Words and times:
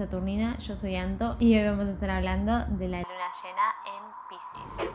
Saturnina, 0.00 0.56
yo 0.56 0.76
soy 0.76 0.96
Anto 0.96 1.36
y 1.38 1.54
hoy 1.58 1.64
vamos 1.66 1.84
a 1.84 1.90
estar 1.90 2.08
hablando 2.08 2.64
de 2.78 2.88
la 2.88 3.02
luna 3.02 3.28
llena 3.42 3.74
en 3.84 4.02
Pisces. 4.30 4.88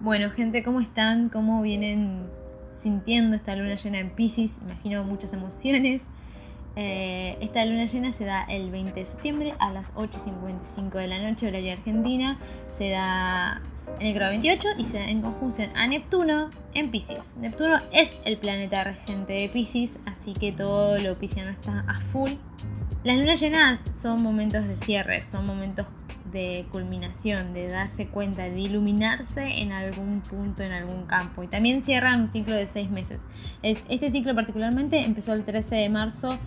Bueno, 0.00 0.32
gente, 0.32 0.64
¿cómo 0.64 0.80
están? 0.80 1.28
¿Cómo 1.28 1.62
vienen 1.62 2.28
sintiendo 2.72 3.36
esta 3.36 3.54
luna 3.54 3.76
llena 3.76 4.00
en 4.00 4.10
Pisces? 4.16 4.58
Imagino 4.62 5.04
muchas 5.04 5.32
emociones. 5.32 6.02
Eh, 6.74 7.38
esta 7.40 7.64
luna 7.64 7.84
llena 7.84 8.10
se 8.10 8.24
da 8.24 8.42
el 8.42 8.72
20 8.72 8.98
de 8.98 9.06
septiembre 9.06 9.54
a 9.60 9.70
las 9.70 9.94
8.55 9.94 10.90
de 10.94 11.06
la 11.06 11.20
noche, 11.20 11.46
horario 11.46 11.72
argentina. 11.72 12.36
Se 12.68 12.90
da 12.90 13.62
en 14.00 14.06
el 14.06 14.14
grado 14.14 14.32
28 14.32 14.68
y 14.78 14.84
se 14.84 15.10
en 15.10 15.22
conjunción 15.22 15.70
a 15.76 15.86
Neptuno 15.86 16.50
en 16.74 16.90
Pisces. 16.90 17.36
Neptuno 17.36 17.80
es 17.92 18.16
el 18.24 18.38
planeta 18.38 18.84
regente 18.84 19.32
de 19.32 19.48
Pisces, 19.48 19.98
así 20.06 20.32
que 20.32 20.52
todo 20.52 20.98
lo 20.98 21.18
pisciano 21.18 21.50
está 21.50 21.84
a 21.86 21.94
full. 21.94 22.30
Las 23.04 23.18
lunas 23.18 23.40
llenas 23.40 23.80
son 23.92 24.22
momentos 24.22 24.66
de 24.66 24.76
cierre, 24.76 25.22
son 25.22 25.46
momentos 25.46 25.86
de 26.32 26.66
culminación, 26.72 27.54
de 27.54 27.68
darse 27.68 28.08
cuenta, 28.08 28.42
de 28.42 28.58
iluminarse 28.58 29.60
en 29.60 29.72
algún 29.72 30.20
punto, 30.20 30.62
en 30.62 30.72
algún 30.72 31.06
campo. 31.06 31.42
Y 31.42 31.48
también 31.48 31.84
cierran 31.84 32.22
un 32.22 32.30
ciclo 32.30 32.54
de 32.56 32.66
seis 32.66 32.90
meses. 32.90 33.22
Este 33.62 34.10
ciclo 34.10 34.34
particularmente 34.34 35.04
empezó 35.04 35.32
el 35.32 35.44
13 35.44 35.76
de 35.76 35.88
marzo 35.88 36.38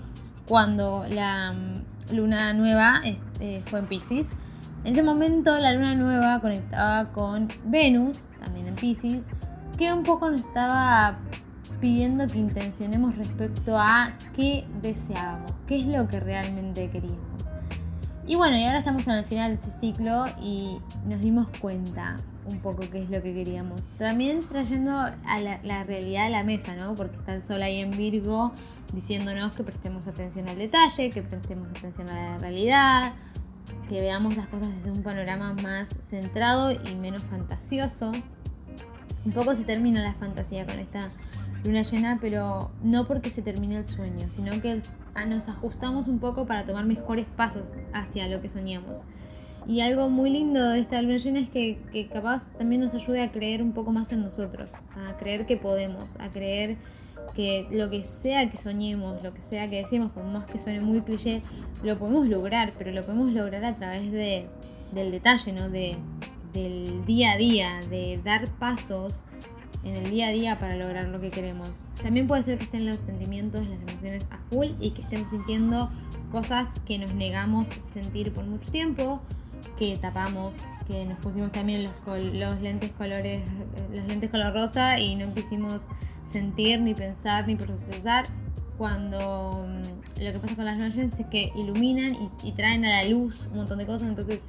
cuando 0.47 1.05
la 1.09 1.53
mm, 1.53 2.15
luna 2.15 2.53
nueva 2.53 3.01
este, 3.03 3.61
fue 3.65 3.79
en 3.79 3.87
Pisces. 3.87 4.35
En 4.83 4.93
ese 4.93 5.03
momento 5.03 5.55
la 5.57 5.73
luna 5.73 5.95
nueva 5.95 6.39
conectaba 6.39 7.11
con 7.11 7.47
Venus, 7.65 8.29
también 8.43 8.67
en 8.67 8.75
Pisces, 8.75 9.25
que 9.77 9.91
un 9.91 10.03
poco 10.03 10.29
nos 10.29 10.41
estaba 10.41 11.19
pidiendo 11.79 12.27
que 12.27 12.39
intencionemos 12.39 13.15
respecto 13.17 13.77
a 13.77 14.13
qué 14.35 14.65
deseábamos, 14.81 15.51
qué 15.67 15.77
es 15.77 15.85
lo 15.85 16.07
que 16.07 16.19
realmente 16.19 16.89
queríamos. 16.89 17.43
Y 18.25 18.35
bueno, 18.35 18.57
y 18.57 18.65
ahora 18.65 18.79
estamos 18.79 19.07
en 19.07 19.13
el 19.13 19.25
final 19.25 19.51
de 19.51 19.55
este 19.55 19.71
ciclo 19.71 20.25
y 20.41 20.79
nos 21.05 21.21
dimos 21.21 21.47
cuenta 21.61 22.17
un 22.45 22.59
poco 22.59 22.83
qué 22.89 23.03
es 23.03 23.09
lo 23.09 23.21
que 23.21 23.33
queríamos. 23.33 23.81
También 23.97 24.41
trayendo 24.41 24.91
a 24.99 25.39
la, 25.39 25.59
la, 25.63 25.83
realidad 25.83 26.25
a 26.25 26.29
la 26.29 26.43
mesa, 26.43 26.75
¿no? 26.75 26.95
Porque 26.95 27.17
está 27.17 27.33
el 27.33 27.43
sol 27.43 27.61
ahí 27.61 27.79
en 27.79 27.91
Virgo 27.91 28.53
diciéndonos 28.93 29.55
que 29.55 29.63
prestemos 29.63 30.07
atención 30.07 30.47
al 30.49 30.57
detalle, 30.57 31.09
que 31.09 31.21
prestemos 31.21 31.69
atención 31.71 32.09
a 32.09 32.31
la 32.31 32.39
realidad, 32.39 33.13
que 33.87 34.01
veamos 34.01 34.35
las 34.35 34.47
cosas 34.47 34.69
desde 34.75 34.91
un 34.91 35.03
panorama 35.03 35.53
más 35.61 35.89
centrado 35.99 36.71
y 36.71 36.95
menos 36.95 37.23
fantasioso. 37.23 38.11
Un 39.25 39.31
poco 39.31 39.55
se 39.55 39.65
termina 39.65 40.01
la 40.01 40.13
fantasía 40.13 40.65
con 40.65 40.79
esta 40.79 41.11
luna 41.65 41.81
llena, 41.81 42.17
pero 42.21 42.71
no 42.83 43.07
porque 43.07 43.29
se 43.29 43.41
termine 43.41 43.77
el 43.77 43.85
sueño, 43.85 44.27
sino 44.29 44.61
que 44.61 44.81
nos 45.27 45.49
ajustamos 45.49 46.07
un 46.07 46.19
poco 46.19 46.45
para 46.45 46.65
tomar 46.65 46.85
mejores 46.85 47.25
pasos 47.35 47.71
hacia 47.93 48.27
lo 48.27 48.41
que 48.41 48.49
soñamos. 48.49 49.03
Y 49.67 49.81
algo 49.81 50.09
muy 50.09 50.29
lindo 50.29 50.69
de 50.69 50.79
esta 50.79 51.01
luna 51.01 51.17
llena 51.17 51.39
es 51.39 51.49
que, 51.49 51.77
que 51.91 52.07
capaz 52.07 52.47
también 52.57 52.79
nos 52.79 52.93
ayude 52.93 53.21
a 53.21 53.31
creer 53.31 53.61
un 53.61 53.73
poco 53.73 53.91
más 53.91 54.13
en 54.13 54.21
nosotros, 54.21 54.71
a 54.95 55.17
creer 55.17 55.45
que 55.45 55.57
podemos, 55.57 56.17
a 56.19 56.29
creer 56.29 56.77
que 57.35 57.67
lo 57.71 57.89
que 57.89 58.03
sea 58.03 58.49
que 58.49 58.57
soñemos, 58.57 59.21
lo 59.23 59.33
que 59.33 59.41
sea 59.41 59.69
que 59.69 59.77
decimos, 59.77 60.11
por 60.11 60.23
más 60.23 60.45
que 60.45 60.57
suene 60.57 60.79
muy 60.79 61.01
cliché, 61.01 61.41
lo 61.83 61.97
podemos 61.97 62.27
lograr, 62.27 62.73
pero 62.77 62.91
lo 62.91 63.03
podemos 63.03 63.31
lograr 63.31 63.63
a 63.65 63.75
través 63.75 64.11
de, 64.11 64.47
del 64.91 65.11
detalle, 65.11 65.53
¿no? 65.53 65.69
De, 65.69 65.97
del 66.53 67.05
día 67.05 67.33
a 67.33 67.37
día, 67.37 67.79
de 67.89 68.19
dar 68.23 68.49
pasos 68.51 69.23
en 69.83 69.95
el 69.95 70.09
día 70.09 70.27
a 70.27 70.31
día 70.31 70.59
para 70.59 70.75
lograr 70.75 71.05
lo 71.05 71.19
que 71.19 71.29
queremos. 71.29 71.69
También 72.01 72.27
puede 72.27 72.43
ser 72.43 72.57
que 72.57 72.65
estén 72.65 72.85
los 72.85 72.97
sentimientos, 72.97 73.61
las 73.67 73.79
emociones 73.89 74.25
a 74.31 74.37
full 74.49 74.69
y 74.79 74.91
que 74.91 75.01
estemos 75.01 75.29
sintiendo 75.29 75.89
cosas 76.31 76.79
que 76.81 76.97
nos 76.97 77.13
negamos 77.13 77.67
sentir 77.67 78.33
por 78.33 78.45
mucho 78.45 78.71
tiempo, 78.71 79.21
que 79.77 79.95
tapamos, 79.97 80.63
que 80.87 81.05
nos 81.05 81.17
pusimos 81.19 81.51
también 81.51 81.83
los, 81.83 81.93
los 82.33 82.61
lentes 82.61 82.91
colores, 82.91 83.43
los 83.93 84.07
lentes 84.07 84.29
color 84.29 84.53
rosa 84.53 84.99
y 84.99 85.15
no 85.15 85.33
quisimos 85.33 85.87
sentir, 86.23 86.81
ni 86.81 86.93
pensar, 86.93 87.47
ni 87.47 87.55
procesar. 87.55 88.25
Cuando 88.77 89.65
mm, 89.67 89.96
lo 90.21 90.31
que 90.31 90.39
pasa 90.39 90.55
con 90.55 90.65
las 90.65 90.77
noches 90.77 91.19
es 91.19 91.25
que 91.27 91.51
iluminan 91.55 92.15
y, 92.43 92.51
traen 92.53 92.85
a 92.85 93.01
la 93.01 93.09
luz 93.09 93.47
un 93.51 93.57
montón 93.57 93.77
de 93.77 93.85
cosas, 93.85 94.09
entonces 94.09 94.41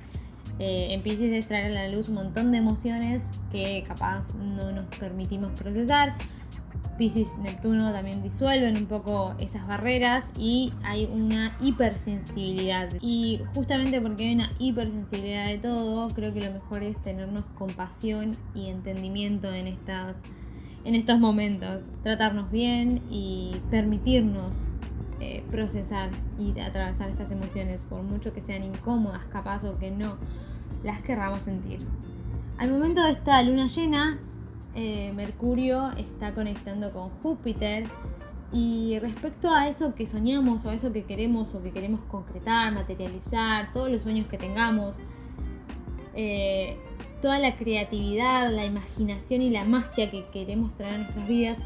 eh, 0.58 0.88
en 0.90 1.02
Pisces 1.02 1.46
traer 1.46 1.76
a 1.76 1.86
la 1.86 1.88
luz 1.88 2.08
un 2.08 2.16
montón 2.16 2.52
de 2.52 2.58
emociones 2.58 3.30
que 3.52 3.84
capaz 3.86 4.34
no 4.34 4.72
nos 4.72 4.86
permitimos 4.96 5.52
procesar. 5.58 6.14
Pisces, 6.96 7.38
Neptuno 7.38 7.92
también 7.92 8.24
disuelven 8.24 8.76
un 8.76 8.86
poco 8.86 9.36
esas 9.38 9.64
barreras 9.68 10.32
y 10.36 10.72
hay 10.82 11.04
una 11.04 11.56
hipersensibilidad. 11.60 12.88
Y 13.00 13.40
justamente 13.54 14.00
porque 14.00 14.26
hay 14.26 14.34
una 14.34 14.50
hipersensibilidad 14.58 15.46
de 15.46 15.58
todo, 15.58 16.08
creo 16.08 16.34
que 16.34 16.40
lo 16.40 16.52
mejor 16.52 16.82
es 16.82 17.00
tenernos 17.00 17.44
compasión 17.56 18.32
y 18.52 18.68
entendimiento 18.68 19.52
en 19.52 19.68
estas 19.68 20.22
en 20.84 20.94
estos 20.94 21.18
momentos, 21.18 21.90
tratarnos 22.02 22.50
bien 22.50 23.02
y 23.10 23.52
permitirnos 23.70 24.68
eh, 25.20 25.44
procesar 25.50 26.10
y 26.38 26.58
atravesar 26.60 27.10
estas 27.10 27.30
emociones, 27.30 27.84
por 27.84 28.02
mucho 28.02 28.32
que 28.32 28.40
sean 28.40 28.62
incómodas, 28.62 29.24
capaz 29.26 29.64
o 29.64 29.78
que 29.78 29.90
no 29.90 30.16
las 30.84 31.02
querramos 31.02 31.42
sentir. 31.42 31.80
Al 32.58 32.70
momento 32.70 33.02
de 33.02 33.12
esta 33.12 33.42
luna 33.42 33.66
llena, 33.66 34.18
eh, 34.74 35.12
Mercurio 35.14 35.90
está 35.96 36.34
conectando 36.34 36.92
con 36.92 37.10
Júpiter 37.22 37.84
y 38.52 38.98
respecto 39.00 39.52
a 39.52 39.68
eso 39.68 39.94
que 39.94 40.06
soñamos 40.06 40.64
o 40.64 40.70
a 40.70 40.74
eso 40.74 40.92
que 40.92 41.04
queremos 41.04 41.54
o 41.54 41.62
que 41.62 41.70
queremos 41.70 42.00
concretar, 42.08 42.72
materializar, 42.72 43.72
todos 43.72 43.90
los 43.90 44.02
sueños 44.02 44.26
que 44.26 44.38
tengamos, 44.38 45.00
eh, 46.14 46.76
toda 47.20 47.38
la 47.38 47.56
creatividad, 47.56 48.52
la 48.52 48.64
imaginación 48.64 49.42
y 49.42 49.50
la 49.50 49.64
magia 49.64 50.10
que 50.10 50.26
queremos 50.26 50.74
traer 50.74 50.94
a 50.94 50.98
nuestras 50.98 51.28
vidas, 51.28 51.58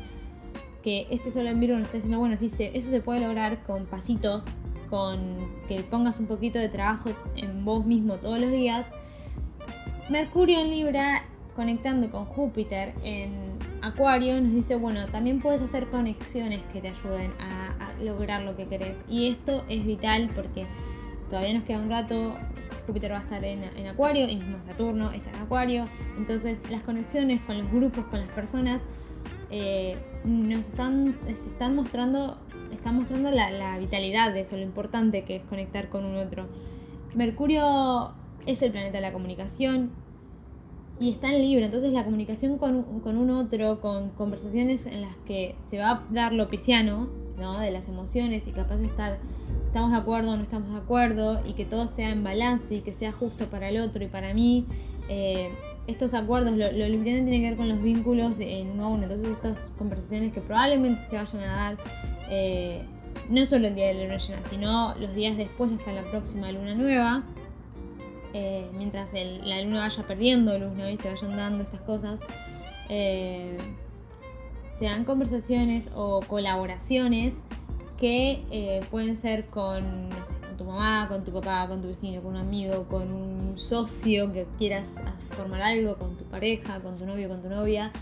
que 0.82 1.06
este 1.10 1.30
solo 1.30 1.48
en 1.48 1.60
Virgo 1.60 1.76
nos 1.76 1.84
está 1.84 1.96
diciendo, 1.98 2.18
bueno, 2.18 2.36
sí, 2.36 2.50
eso 2.58 2.90
se 2.90 3.00
puede 3.00 3.20
lograr 3.20 3.62
con 3.64 3.84
pasitos, 3.84 4.60
con 4.90 5.20
que 5.68 5.80
pongas 5.82 6.20
un 6.20 6.26
poquito 6.26 6.58
de 6.58 6.68
trabajo 6.68 7.10
en 7.36 7.64
vos 7.64 7.86
mismo 7.86 8.16
todos 8.16 8.40
los 8.40 8.50
días. 8.50 8.86
Mercurio 10.10 10.60
en 10.60 10.70
Libra, 10.70 11.24
conectando 11.56 12.10
con 12.10 12.24
Júpiter 12.26 12.92
en 13.04 13.30
Acuario, 13.80 14.40
nos 14.40 14.52
dice, 14.52 14.76
bueno, 14.76 15.06
también 15.06 15.40
puedes 15.40 15.62
hacer 15.62 15.86
conexiones 15.88 16.60
que 16.72 16.80
te 16.80 16.88
ayuden 16.88 17.32
a, 17.40 17.70
lograr 18.02 18.42
lo 18.42 18.56
que 18.56 18.66
querés. 18.66 19.00
Y 19.08 19.28
esto 19.28 19.64
es 19.68 19.86
vital 19.86 20.30
porque 20.34 20.66
todavía 21.30 21.54
nos 21.54 21.62
queda 21.62 21.78
un 21.78 21.88
rato 21.88 22.34
Júpiter 22.86 23.12
va 23.12 23.18
a 23.18 23.20
estar 23.20 23.44
en, 23.44 23.86
Acuario 23.86 24.28
y 24.28 24.36
mismo 24.36 24.60
Saturno 24.60 25.12
está 25.12 25.30
en 25.30 25.36
Acuario. 25.36 25.88
Entonces 26.16 26.68
las 26.70 26.82
conexiones 26.82 27.40
con 27.42 27.58
los 27.58 27.70
grupos, 27.70 28.04
con 28.06 28.20
las 28.20 28.30
personas, 28.30 28.80
eh, 29.52 29.98
nos 30.24 30.60
están, 30.60 31.18
se 31.26 31.48
están 31.48 31.76
mostrando, 31.76 32.38
están 32.72 32.96
mostrando 32.96 33.30
la, 33.30 33.78
vitalidad 33.78 34.32
de 34.32 34.40
eso, 34.40 34.56
lo 34.56 34.62
importante 34.62 35.24
que 35.24 35.36
es 35.36 35.42
conectar 35.42 35.90
con 35.90 36.06
un 36.06 36.16
otro. 36.16 36.48
Mercurio 37.14 38.12
es 38.46 38.62
el 38.62 38.72
planeta 38.72 38.96
de 38.96 39.02
la 39.02 39.12
comunicación 39.12 39.90
y 40.98 41.10
está 41.10 41.28
en 41.28 41.42
libre, 41.42 41.66
entonces 41.66 41.92
la 41.92 42.04
comunicación 42.04 42.56
con, 42.56 43.00
con 43.00 43.18
un 43.18 43.30
otro, 43.30 43.80
con 43.82 44.10
conversaciones 44.10 44.86
en 44.86 45.02
las 45.02 45.16
que 45.16 45.54
se 45.58 45.78
va 45.78 45.90
a 45.90 46.02
dar 46.10 46.32
lo 46.32 46.48
pisciano, 46.48 47.10
¿no? 47.36 47.60
de 47.60 47.70
las 47.70 47.88
emociones 47.88 48.46
y 48.46 48.52
capaz 48.52 48.76
de 48.76 48.86
estar 48.86 49.18
estamos 49.72 49.90
de 49.90 49.96
acuerdo 49.96 50.32
o 50.32 50.36
no 50.36 50.42
estamos 50.42 50.70
de 50.70 50.76
acuerdo 50.76 51.40
y 51.46 51.54
que 51.54 51.64
todo 51.64 51.88
sea 51.88 52.10
en 52.10 52.22
balance 52.22 52.74
y 52.74 52.80
que 52.82 52.92
sea 52.92 53.10
justo 53.10 53.46
para 53.46 53.70
el 53.70 53.80
otro 53.80 54.04
y 54.04 54.06
para 54.06 54.34
mí. 54.34 54.66
Eh, 55.08 55.50
estos 55.86 56.12
acuerdos, 56.12 56.52
lo, 56.52 56.70
lo 56.70 57.02
tiene 57.02 57.24
que 57.24 57.40
ver 57.40 57.56
con 57.56 57.70
los 57.70 57.82
vínculos 57.82 58.36
de, 58.36 58.60
en 58.60 58.72
uno 58.72 58.84
a 58.84 58.88
uno. 58.88 59.04
Entonces, 59.04 59.30
estas 59.30 59.60
conversaciones 59.78 60.34
que 60.34 60.42
probablemente 60.42 61.00
se 61.08 61.16
vayan 61.16 61.40
a 61.44 61.56
dar, 61.56 61.76
eh, 62.28 62.82
no 63.30 63.46
solo 63.46 63.68
el 63.68 63.74
día 63.74 63.86
de 63.86 63.94
la 63.94 64.02
luna 64.02 64.18
llena, 64.18 64.42
sino 64.50 64.94
los 64.96 65.14
días 65.14 65.38
después 65.38 65.72
hasta 65.72 65.90
la 65.94 66.02
próxima 66.02 66.52
luna 66.52 66.74
nueva. 66.74 67.22
Eh, 68.34 68.68
mientras 68.76 69.08
la 69.14 69.62
luna 69.62 69.80
vaya 69.80 70.02
perdiendo 70.02 70.58
luz 70.58 70.72
¿no? 70.74 70.90
y 70.90 70.98
se 70.98 71.08
vayan 71.08 71.34
dando 71.34 71.62
estas 71.62 71.80
cosas, 71.80 72.20
sean 74.70 75.04
conversaciones 75.04 75.90
o 75.94 76.20
colaboraciones 76.20 77.40
que 78.02 78.44
eh, 78.50 78.80
pueden 78.90 79.16
ser 79.16 79.46
con, 79.46 80.08
tu 80.58 80.64
mamá, 80.64 81.06
con 81.06 81.22
tu 81.22 81.30
papá, 81.30 81.68
con 81.68 81.80
tu 81.80 81.86
vecino, 81.86 82.20
con 82.20 82.32
un 82.32 82.40
amigo, 82.40 82.88
con 82.88 83.12
un 83.12 83.56
socio 83.56 84.32
que 84.32 84.44
quieras 84.58 84.96
formar 85.30 85.62
algo, 85.62 85.94
con 85.94 86.16
tu 86.16 86.24
pareja, 86.24 86.80
con 86.80 86.98
tu 86.98 87.06
novio, 87.06 87.28
con 87.28 87.42
tu 87.42 87.48
novia, 87.48 87.92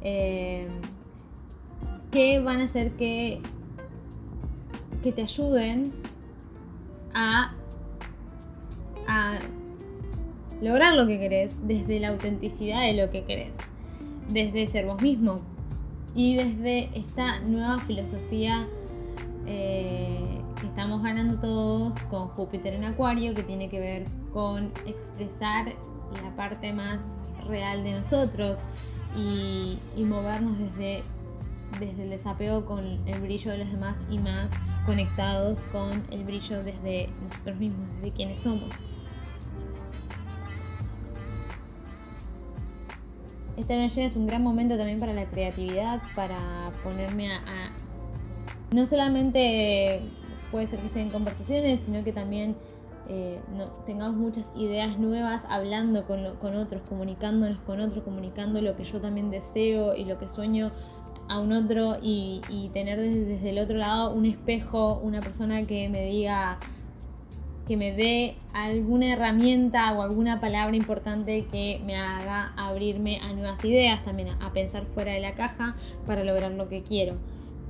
eh, 0.00 0.66
que 2.10 2.40
van 2.40 2.62
a 2.62 2.64
hacer 2.64 2.92
que, 2.92 3.42
que 5.02 5.12
te 5.12 5.24
ayuden 5.24 5.92
a, 7.12 7.52
a 9.06 9.40
lograr 10.62 10.94
lo 10.94 11.06
que 11.06 11.18
querés 11.18 11.68
desde 11.68 12.00
la 12.00 12.08
autenticidad 12.08 12.80
de 12.86 12.94
lo 12.94 13.10
que 13.10 13.24
querés, 13.24 13.58
desde 14.30 14.66
ser 14.66 14.86
vos 14.86 15.02
mismo 15.02 15.42
y 16.14 16.36
desde 16.36 16.98
esta 16.98 17.40
nueva 17.40 17.78
filosofía 17.78 18.66
eh, 19.52 20.40
estamos 20.64 21.02
ganando 21.02 21.40
todos 21.40 22.00
con 22.04 22.28
Júpiter 22.28 22.74
en 22.74 22.84
Acuario, 22.84 23.34
que 23.34 23.42
tiene 23.42 23.68
que 23.68 23.80
ver 23.80 24.04
con 24.32 24.66
expresar 24.86 25.74
la 26.22 26.36
parte 26.36 26.72
más 26.72 27.02
real 27.48 27.82
de 27.82 27.94
nosotros 27.94 28.62
y, 29.16 29.76
movernos 30.04 30.56
desde, 30.56 31.02
desde 31.80 32.04
el 32.04 32.10
desapego 32.10 32.64
con 32.64 32.84
el 33.08 33.20
brillo 33.20 33.50
de 33.50 33.58
los 33.58 33.72
demás 33.72 33.96
y 34.08 34.18
más 34.18 34.52
conectados 34.86 35.60
con 35.72 35.90
el 36.12 36.24
brillo 36.24 36.62
desde 36.62 37.08
nosotros 37.28 37.56
mismos, 37.56 37.88
desde 37.96 38.12
quienes 38.12 38.40
somos. 38.40 38.70
Esta 43.56 43.74
llena 43.74 43.86
es 43.86 44.16
un 44.16 44.26
gran 44.26 44.42
momento 44.42 44.76
también 44.76 45.00
para 45.00 45.12
la 45.12 45.26
creatividad, 45.26 46.00
para 46.14 46.38
ponerme 46.82 47.32
a, 47.32 47.40
no 48.72 48.86
solamente 48.86 50.00
puede 50.50 50.66
ser 50.66 50.80
que 50.80 50.88
sean 50.88 51.10
conversaciones, 51.10 51.80
sino 51.80 52.02
que 52.04 52.12
también 52.12 52.56
eh, 53.08 53.40
no, 53.56 53.66
tengamos 53.86 54.16
muchas 54.16 54.48
ideas 54.56 54.98
nuevas 54.98 55.44
hablando 55.48 56.06
con, 56.06 56.36
con, 56.36 56.54
otros, 56.54 56.82
comunicándonos 56.88 57.60
con 57.60 57.80
otros, 57.80 58.04
comunicando 58.04 58.60
lo 58.60 58.76
que 58.76 58.84
yo 58.84 59.00
también 59.00 59.30
deseo 59.30 59.94
y 59.94 60.04
lo 60.04 60.18
que 60.18 60.28
sueño 60.28 60.70
a 61.30 61.38
un 61.38 61.52
otro 61.52 61.96
y, 62.02 62.40
tener 62.74 63.00
desde, 63.00 63.50
el 63.50 63.58
otro 63.60 63.76
lado 63.76 64.12
un 64.12 64.26
espejo, 64.26 65.00
una 65.02 65.20
persona 65.20 65.64
que 65.64 65.88
me 65.88 66.04
diga, 66.04 66.58
que 67.68 67.76
me 67.76 67.92
dé 67.92 68.36
alguna 68.52 69.12
herramienta 69.12 69.92
o 69.92 70.02
alguna 70.02 70.40
palabra 70.40 70.76
importante 70.76 71.46
que 71.46 71.80
me 71.86 71.94
haga 71.94 72.52
abrirme 72.56 73.20
a 73.20 73.32
nuevas 73.32 73.64
ideas, 73.64 74.04
también 74.04 74.30
a, 74.40 74.52
pensar 74.52 74.84
fuera 74.86 75.12
de 75.12 75.20
la 75.20 75.34
caja 75.34 75.76
para 76.04 76.24
lograr 76.24 76.50
lo 76.50 76.68
que 76.68 76.82
quiero. 76.82 77.14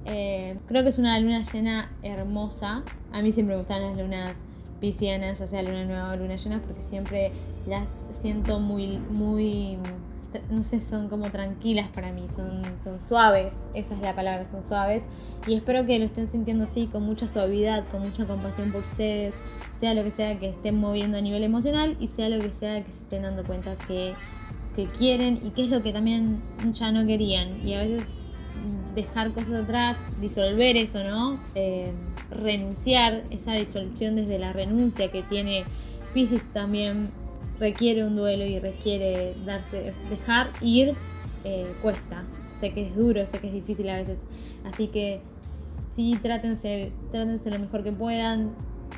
Eh, 0.06 0.56
creo 0.66 0.82
que 0.82 0.88
es 0.88 0.98
una 0.98 1.18
luna 1.20 1.42
llena 1.42 1.92
hermosa. 2.02 2.82
A 3.12 3.22
mí 3.22 3.32
siempre 3.32 3.54
me 3.54 3.60
gustan 3.60 3.82
las 3.82 3.98
lunas 3.98 4.32
piscianas, 4.80 5.38
ya 5.38 5.46
sea 5.46 5.62
luna 5.62 5.84
nueva 5.84 6.12
o 6.12 6.16
luna 6.16 6.36
llena, 6.36 6.60
porque 6.60 6.80
siempre 6.80 7.32
las 7.66 8.06
siento 8.10 8.60
muy, 8.60 8.98
muy 8.98 9.78
no 10.50 10.62
sé, 10.62 10.80
son 10.80 11.08
como 11.08 11.30
tranquilas 11.30 11.88
para 11.88 12.12
mí, 12.12 12.26
son, 12.34 12.62
son 12.82 13.00
suaves, 13.00 13.52
esa 13.74 13.94
es 13.94 14.00
la 14.00 14.14
palabra, 14.14 14.44
son 14.44 14.62
suaves. 14.62 15.02
Y 15.46 15.54
espero 15.54 15.86
que 15.86 15.98
lo 15.98 16.04
estén 16.04 16.28
sintiendo 16.28 16.64
así, 16.64 16.86
con 16.86 17.02
mucha 17.02 17.26
suavidad, 17.26 17.86
con 17.88 18.02
mucha 18.02 18.26
compasión 18.26 18.70
por 18.70 18.82
ustedes, 18.82 19.34
sea 19.76 19.94
lo 19.94 20.04
que 20.04 20.10
sea 20.10 20.38
que 20.38 20.50
estén 20.50 20.78
moviendo 20.78 21.18
a 21.18 21.20
nivel 21.20 21.42
emocional 21.42 21.96
y 21.98 22.08
sea 22.08 22.28
lo 22.28 22.38
que 22.38 22.52
sea 22.52 22.84
que 22.84 22.92
se 22.92 23.02
estén 23.02 23.22
dando 23.22 23.44
cuenta 23.44 23.76
que, 23.88 24.14
que 24.76 24.84
quieren 24.86 25.40
y 25.42 25.50
que 25.50 25.64
es 25.64 25.70
lo 25.70 25.82
que 25.82 25.92
también 25.92 26.40
ya 26.72 26.92
no 26.92 27.06
querían. 27.06 27.66
Y 27.66 27.74
a 27.74 27.78
veces 27.78 28.12
dejar 28.94 29.32
cosas 29.32 29.64
atrás, 29.64 30.02
disolver 30.20 30.76
eso, 30.76 31.02
¿no? 31.04 31.38
Eh, 31.54 31.92
renunciar, 32.30 33.24
esa 33.30 33.54
disolución 33.54 34.16
desde 34.16 34.38
la 34.38 34.52
renuncia 34.52 35.10
que 35.10 35.22
tiene 35.22 35.64
Pisces 36.14 36.44
también 36.52 37.08
requiere 37.58 38.04
un 38.04 38.16
duelo 38.16 38.44
y 38.44 38.58
requiere 38.58 39.34
darse, 39.44 39.92
dejar 40.08 40.48
ir 40.60 40.94
eh, 41.44 41.72
cuesta. 41.82 42.24
Sé 42.54 42.72
que 42.72 42.88
es 42.88 42.96
duro, 42.96 43.26
sé 43.26 43.38
que 43.38 43.48
es 43.48 43.52
difícil 43.52 43.88
a 43.90 43.96
veces. 43.96 44.18
Así 44.64 44.88
que 44.88 45.20
sí, 45.94 46.18
trátense, 46.20 46.92
trátense 47.12 47.50
lo 47.50 47.58
mejor 47.58 47.84
que 47.84 47.92
puedan, 47.92 48.52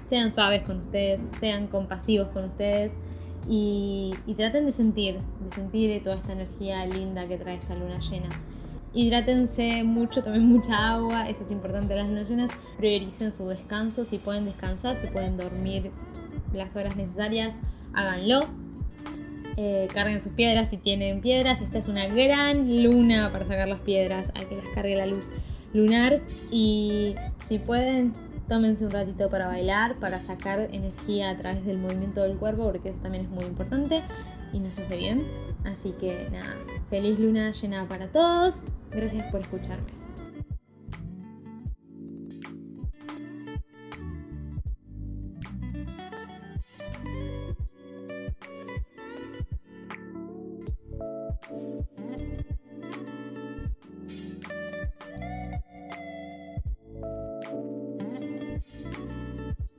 sean 0.09 0.33
suaves 0.33 0.63
con 0.63 0.79
ustedes, 0.79 1.21
sean 1.41 1.67
compasivos 1.67 2.29
con 2.29 2.45
ustedes 2.45 2.93
y, 3.49 4.15
traten 4.37 4.67
de 4.67 4.73
sentir, 4.73 5.19
de 5.19 5.55
sentir 5.55 6.03
toda 6.03 6.17
esta 6.17 6.33
energía 6.33 6.87
linda 6.87 7.27
que 7.27 7.37
trae 7.37 7.57
esta 7.57 7.75
luna 7.75 7.99
llena. 7.99 8.29
Hidrátense 8.95 9.85
mucho, 9.85 10.23
tomen 10.23 10.47
mucha 10.47 10.93
agua, 10.93 11.29
eso 11.29 11.45
es 11.45 11.51
importante 11.51 11.95
las 11.95 12.09
lunas 12.09 12.29
llenas. 12.29 12.51
Prioricen 12.77 13.33
su 13.33 13.49
descanso, 13.49 14.05
si 14.05 14.19
pueden 14.19 14.45
descansar, 14.45 14.97
si 15.01 15.07
pueden 15.07 15.37
dormir 15.37 15.91
las 16.53 16.77
horas 16.77 16.97
necesarias, 16.97 17.55
háganlo. 17.95 18.41
Eh, 19.57 19.89
carguen 19.93 20.21
sus 20.21 20.33
piedras 20.33 20.71
si 20.71 20.77
tienen 20.77 21.21
piedras. 21.21 21.63
Esta 21.63 21.79
es 21.79 21.89
una 21.89 22.07
gran 22.07 22.83
luna 22.83 23.31
para 23.31 23.47
sacar 23.47 23.69
las 23.69 23.81
piedras, 23.81 24.31
hay 24.35 24.47
que 24.47 24.57
las 24.57 24.67
cargue 24.75 24.97
la 24.97 25.07
luz 25.07 25.31
lunar. 25.73 26.21
Y 26.51 27.15
si 27.49 27.59
pueden, 27.59 28.13
tómense 28.49 28.85
un 28.85 28.91
ratito 28.91 29.29
para 29.29 29.47
bailar, 29.47 29.97
para 30.01 30.21
sacar 30.21 30.69
energía 30.71 31.31
a 31.31 31.39
través 31.39 31.65
del 31.65 31.79
movimiento 31.79 32.23
del 32.23 32.37
cuerpo, 32.37 32.65
porque 32.65 32.91
eso 32.91 33.01
también 33.01 33.25
es 33.25 33.31
muy 33.31 33.45
importante 33.45 34.03
y 34.53 34.59
nos 34.59 34.79
hace 34.79 34.97
bien. 34.97 35.23
Así 35.65 35.93
que 35.93 36.29
nada, 36.31 36.57
feliz 36.91 37.19
luna 37.21 37.51
llena 37.53 37.89
para 37.89 38.09
todos. 38.09 38.63
Gracias 38.91 39.31
por 39.31 39.41
escucharme. 39.41 40.02